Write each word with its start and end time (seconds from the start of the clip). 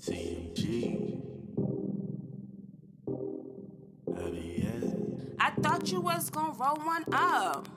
CMG. 0.00 1.18
I 5.40 5.50
thought 5.62 5.90
you 5.90 6.00
was 6.00 6.30
gonna 6.30 6.52
roll 6.52 6.76
one 6.84 7.04
up. 7.12 7.68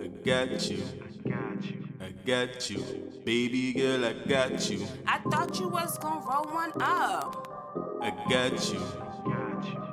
I 0.00 0.06
got 0.24 0.70
you. 0.70 0.82
I 1.02 1.28
got 1.28 1.64
you. 1.64 1.88
I 2.00 2.10
got 2.24 2.70
you. 2.70 3.12
Baby 3.24 3.72
girl, 3.72 4.04
I 4.04 4.12
got 4.12 4.70
you. 4.70 4.86
I 5.06 5.18
thought 5.18 5.58
you 5.58 5.68
was 5.68 5.98
gonna 5.98 6.24
roll 6.26 6.44
one 6.44 6.72
up. 6.80 7.98
I 8.00 8.10
got 8.28 8.72
you. 8.72 8.80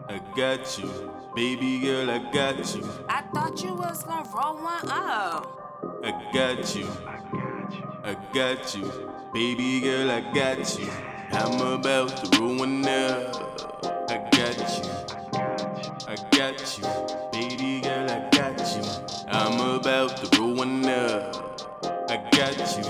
I 0.10 0.21
got 0.36 0.78
you. 0.78 1.12
Baby 1.36 1.80
girl, 1.80 2.10
I 2.12 2.20
got 2.32 2.76
you. 2.76 2.88
I 3.10 3.21
thought 3.34 3.64
you 3.64 3.74
was 3.74 4.04
gonna 4.04 4.30
roll 4.30 4.55
one 4.58 4.90
up. 4.90 6.02
I 6.04 6.12
got 6.34 6.76
you. 6.76 6.88
I 7.08 7.18
got 7.32 7.74
you. 7.74 7.84
I 8.04 8.14
got 8.34 8.76
you. 8.76 8.92
Baby 9.34 9.82
girl, 9.82 10.12
I 10.12 10.21
got 10.34 10.80
you. 10.80 11.12
I'm 11.36 11.60
about 11.60 12.16
to 12.18 12.40
ruin 12.40 12.86
up. 12.88 13.36
I 14.08 14.18
got 14.32 14.58
you. 14.60 14.84
I 16.08 16.16
got 16.30 16.78
you. 16.78 16.86
Baby 17.32 17.82
girl, 17.82 18.09
I 18.09 18.30
got 18.30 18.59
you. 18.76 18.84
I'm 19.28 19.59
about 19.59 20.16
to 20.18 20.40
ruin 20.40 20.86
up. 20.86 21.36
I 22.09 22.18
got 22.32 22.56
you. 22.78 22.86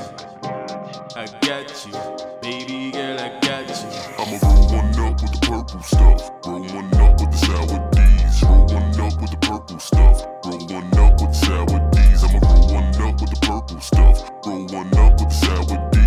I 1.15 1.25
got 1.41 1.85
you. 1.85 1.93
Baby 2.41 2.91
girl, 2.91 3.17
I 3.17 3.39
got 3.39 3.69
you. 3.69 3.89
I'ma 4.19 4.37
roll 4.43 5.07
up 5.07 5.21
with 5.21 5.31
the 5.31 5.39
purple 5.47 5.81
stuff. 5.81 6.31
One 6.45 6.65
up 6.95 7.21
with 7.21 7.31
the 7.31 7.37
sour 7.37 7.79
D's. 7.91 8.43
One 8.43 8.99
up 8.99 9.21
with 9.21 9.31
the 9.31 9.37
purple 9.37 9.79
stuff. 9.79 10.25
One 10.43 10.93
up 10.99 11.21
with 11.21 11.31
the 11.31 11.33
sour 11.33 11.79
D's. 11.91 12.23
I'ma 12.25 12.39
up 13.07 13.21
with 13.21 13.29
the 13.29 13.39
purple 13.41 13.79
stuff. 13.79 14.29
One 14.45 14.65
up 14.75 15.13
with 15.13 15.29
the 15.29 15.29
sour 15.29 15.89
D's. 15.91 16.03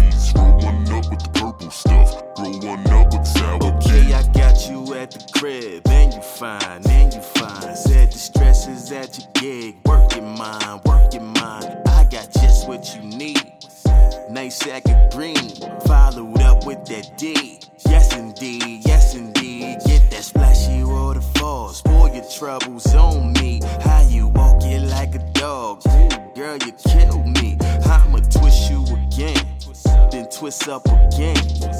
Crib, 5.38 5.86
and 5.88 6.14
you 6.14 6.22
fine, 6.22 6.82
and 6.88 7.12
you 7.12 7.20
fine. 7.20 7.76
Said 7.76 8.10
the 8.10 8.18
stress 8.18 8.66
is 8.66 8.90
at 8.92 9.18
your 9.18 9.28
gig, 9.34 9.76
working 9.84 10.36
mine, 10.36 10.80
working 10.84 11.26
mine. 11.34 11.82
I 11.86 12.04
got 12.10 12.32
just 12.32 12.66
what 12.68 12.94
you 12.94 13.02
need. 13.02 13.52
Nice 14.30 14.56
sack 14.56 14.84
of 14.88 15.12
green, 15.12 15.50
followed 15.86 16.40
up 16.40 16.66
with 16.66 16.84
that 16.86 17.16
D. 17.18 17.60
Yes 17.88 18.14
indeed, 18.16 18.82
yes 18.86 19.14
indeed. 19.14 19.78
Get 19.86 20.10
that 20.10 20.24
splashy 20.24 20.82
waterfall, 20.82 21.68
spoil 21.68 22.14
your 22.14 22.24
troubles 22.30 22.94
on 22.94 23.32
me. 23.34 23.60
How 23.82 24.06
you 24.08 24.28
walk 24.28 24.62
it 24.62 24.88
like 24.88 25.14
a 25.14 25.24
dog, 25.32 25.82
Ooh, 25.86 26.08
girl, 26.34 26.56
you 26.64 26.72
kill 26.72 27.22
me. 27.24 27.58
I'ma 27.84 28.18
twist 28.30 28.70
you 28.70 28.84
again 28.84 29.56
then 30.16 30.28
twist 30.30 30.68
up 30.68 30.86
again. 30.86 31.36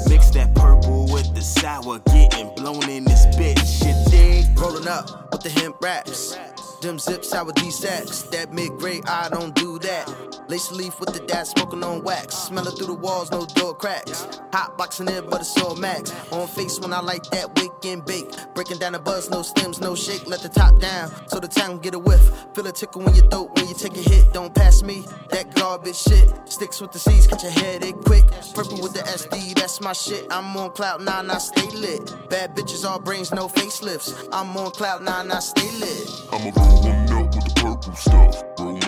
Mix 0.09 0.29
that 0.31 0.53
purple 0.55 1.07
with 1.11 1.33
the 1.33 1.41
sour, 1.41 1.99
getting 2.37 2.55
blown 2.55 2.89
in 2.89 3.03
this 3.03 3.25
bitch. 3.27 3.65
Shit 3.79 3.95
dig? 4.11 4.59
Rolling 4.59 4.87
up 4.87 5.31
with 5.31 5.41
the 5.41 5.49
hemp 5.49 5.77
wraps. 5.81 6.37
Them 6.81 6.99
zips 6.99 7.33
out 7.33 7.47
with 7.47 7.55
D-sacks. 7.55 8.23
That 8.23 8.53
mid-grade, 8.53 9.05
I 9.07 9.29
don't 9.29 9.55
do 9.55 9.79
that. 9.79 10.07
Lace 10.47 10.71
leaf 10.71 10.99
with 10.99 11.11
the 11.13 11.19
dad 11.19 11.47
smoking 11.47 11.83
on 11.83 12.03
wax. 12.03 12.35
Smell 12.35 12.67
it 12.67 12.77
through 12.77 12.87
the 12.87 12.93
walls, 12.93 13.31
no 13.31 13.45
door 13.45 13.75
cracks. 13.75 14.27
Hot 14.53 14.77
boxing 14.77 15.07
it, 15.07 15.29
but 15.29 15.41
it's 15.41 15.61
all 15.61 15.75
max. 15.75 16.13
On 16.31 16.47
face 16.47 16.79
when 16.79 16.93
I 16.93 17.01
like 17.01 17.23
that 17.31 17.59
wake 17.59 17.83
and 17.83 18.05
bake. 18.05 18.29
Breaking 18.53 18.77
down 18.77 18.93
the 18.93 18.99
buzz, 18.99 19.29
no 19.29 19.41
stems, 19.41 19.81
no 19.81 19.95
shake. 19.95 20.27
Let 20.27 20.41
the 20.41 20.49
top 20.49 20.79
down 20.79 21.11
so 21.27 21.39
the 21.39 21.47
town 21.47 21.79
get 21.79 21.95
a 21.95 21.99
whiff. 21.99 22.21
Feel 22.53 22.67
a 22.67 22.71
tickle 22.71 23.01
when 23.01 23.13
you 23.15 23.21
throat 23.21 23.55
when 23.55 23.67
you 23.67 23.73
take 23.73 23.95
a 23.97 24.09
hit. 24.09 24.31
Don't 24.31 24.53
pass 24.53 24.83
me 24.83 25.03
that 25.29 25.36
garbage 25.57 25.95
shit. 25.95 26.29
Sticks 26.45 26.79
with 26.79 26.91
the 26.91 26.99
C's, 26.99 27.27
catch 27.27 27.43
a 27.43 27.49
headache 27.49 27.99
quick. 28.05 28.25
Purple 28.53 28.81
with 28.81 28.93
the 28.93 29.01
SD, 29.01 29.55
that's 29.55 29.81
my 29.81 29.93
shit. 29.93 30.25
I'm 30.31 30.55
on 30.55 30.71
cloud 30.71 31.01
nine, 31.01 31.29
I 31.29 31.37
stay 31.39 31.69
lit. 31.75 32.13
Bad 32.29 32.55
bitches, 32.55 32.87
all 32.89 32.99
brains, 32.99 33.33
no 33.33 33.47
facelifts. 33.47 34.27
I'm 34.31 34.55
on 34.55 34.71
cloud 34.71 35.01
nine, 35.03 35.31
I 35.31 35.39
stay 35.39 35.71
lit. 35.79 36.07
I'ma 36.31 36.51
roll 36.55 36.81
one 36.83 37.11
up 37.11 37.35
with 37.35 37.45
the 37.45 37.53
purple 37.61 37.93
stuff. 37.95 38.43
Roll 38.59 38.86